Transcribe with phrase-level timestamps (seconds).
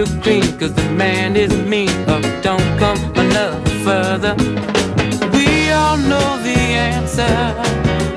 [0.00, 4.34] You're clean, cause the man is mean, or don't come another further.
[5.34, 6.58] We all know the
[6.88, 7.28] answer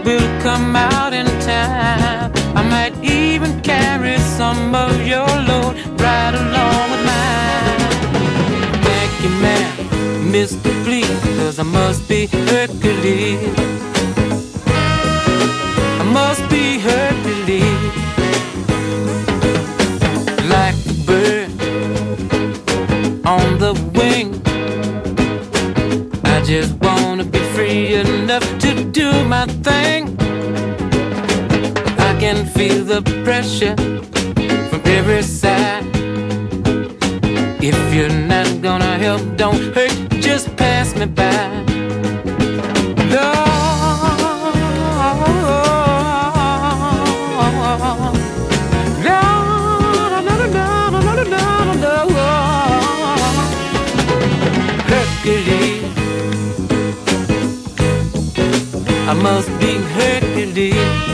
[0.06, 2.32] will come out in time.
[2.56, 7.80] I might even carry some of your load right along with mine.
[8.88, 10.72] Thank you, man, Mr.
[10.86, 12.13] Please, cause I must be
[34.94, 35.84] every side.
[37.62, 41.64] If you're not gonna help, don't hurt, just pass me by.
[54.92, 55.84] Hercules.
[59.10, 61.13] I must be Hercules.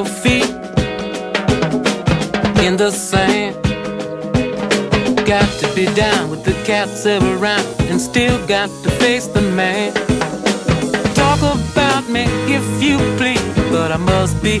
[0.00, 0.48] Your feet
[2.64, 3.54] in the sand.
[5.26, 9.92] Got to be down with the cats around and still got to face the man.
[11.14, 14.60] Talk about me if you please, but I must be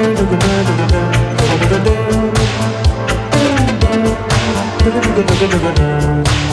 [0.00, 0.36] da da
[5.48, 6.49] da da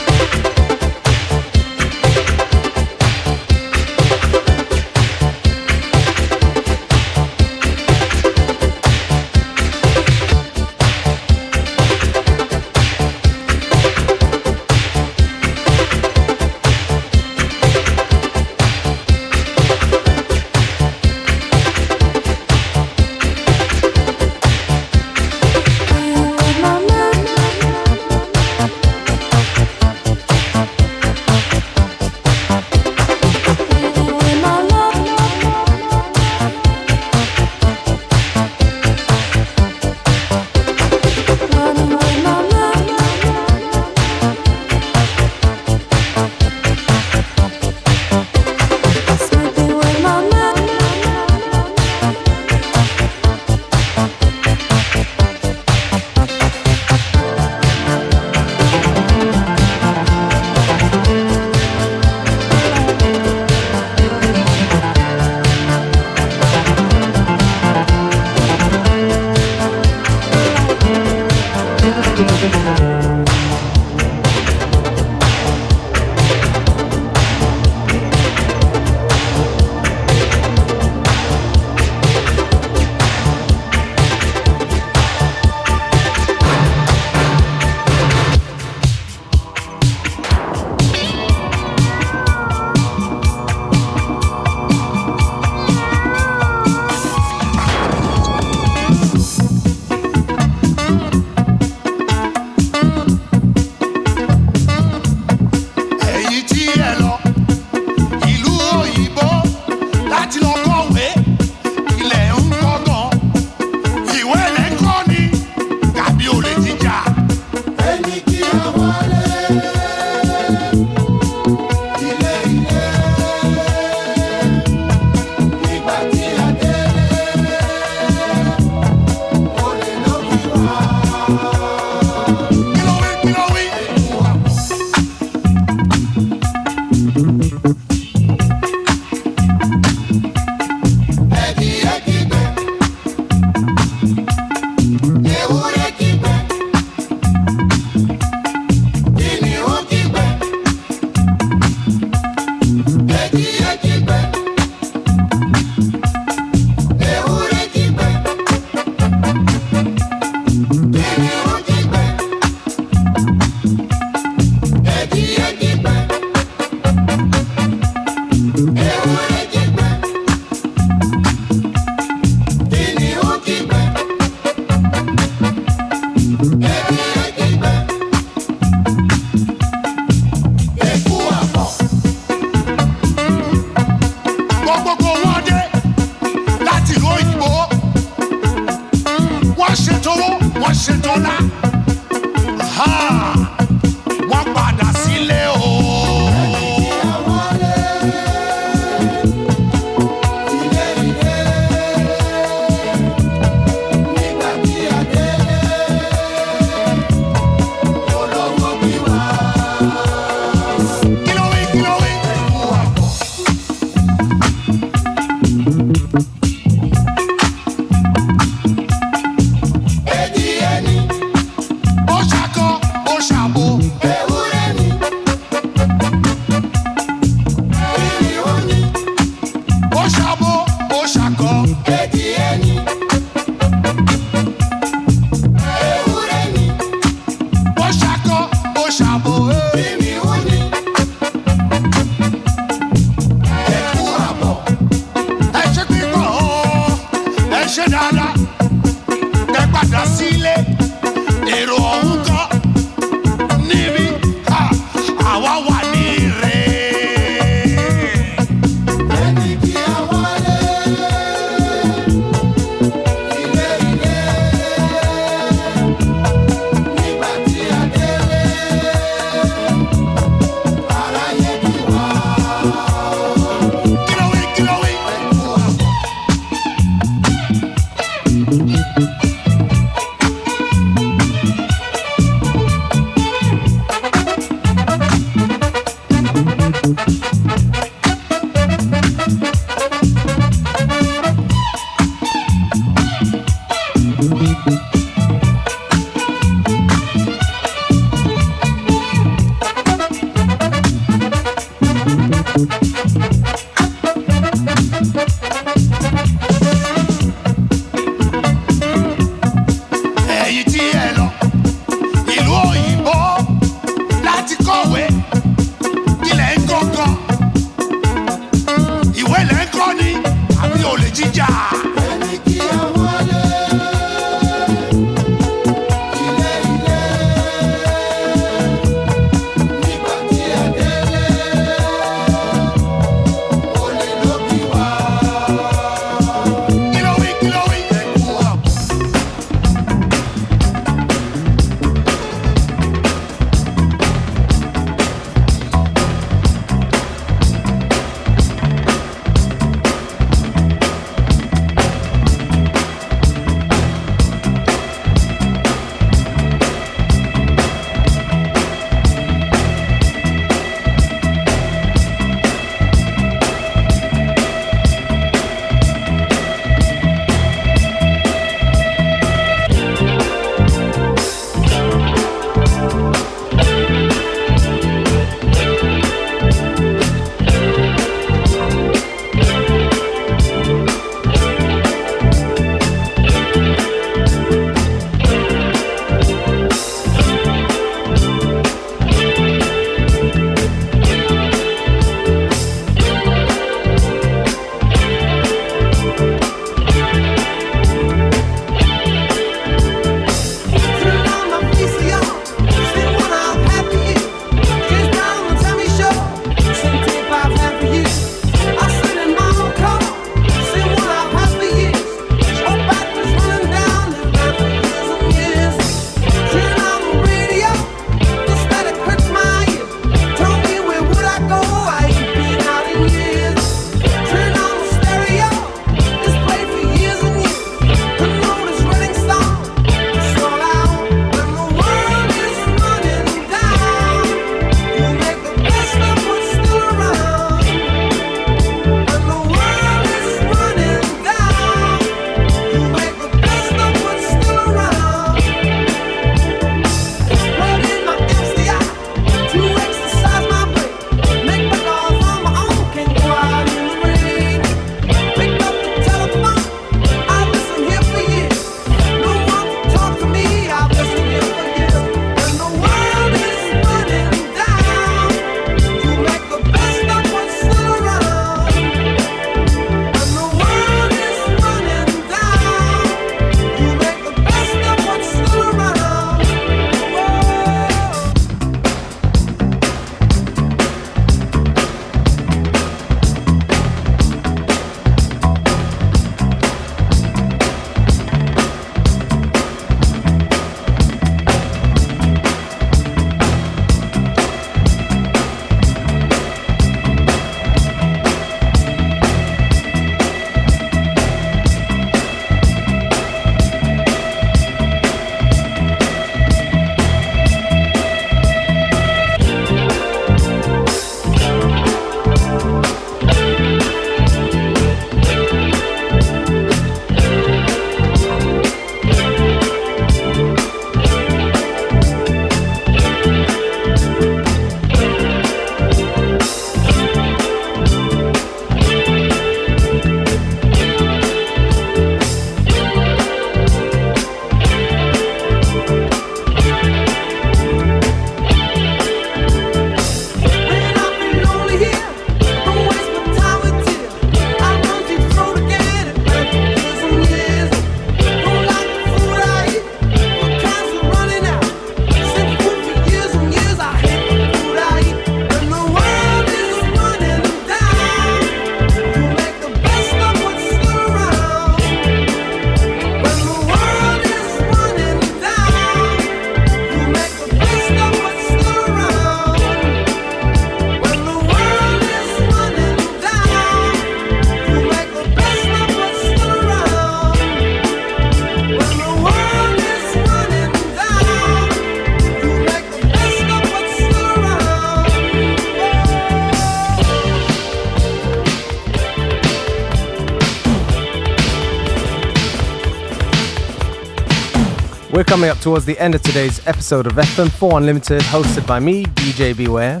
[595.26, 599.56] coming up towards the end of today's episode of FM4 Unlimited, hosted by me, DJ
[599.56, 600.00] Beware.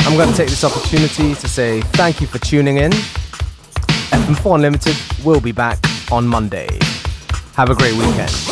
[0.00, 2.92] I'm going to take this opportunity to say thank you for tuning in.
[4.12, 5.78] FM4 Unlimited will be back
[6.12, 6.68] on Monday.
[7.54, 8.45] Have a great weekend.